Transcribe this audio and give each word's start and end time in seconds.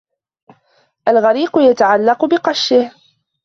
الغريق 1.07 1.57
يتعلق 1.57 2.25
بقشة. 2.25 2.91